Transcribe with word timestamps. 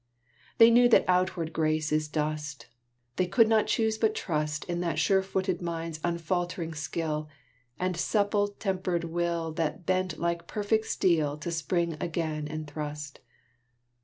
They 0.57 0.71
knew 0.71 0.89
that 0.89 1.05
outward 1.07 1.53
grace 1.53 1.91
is 1.91 2.07
dust; 2.07 2.65
They 3.17 3.27
could 3.27 3.47
not 3.47 3.67
choose 3.67 3.99
but 3.99 4.15
trust 4.15 4.63
In 4.63 4.79
that 4.81 4.97
sure 4.97 5.21
footed 5.21 5.61
mind's 5.61 5.99
unfaltering 6.03 6.73
skill, 6.73 7.29
And 7.77 7.95
supple 7.95 8.47
tempered 8.47 9.03
will 9.03 9.51
That 9.51 9.85
bent 9.85 10.17
like 10.17 10.47
perfect 10.47 10.85
steel 10.85 11.37
to 11.37 11.51
spring 11.51 11.97
again 12.01 12.47
and 12.47 12.65
thrust. 12.67 13.19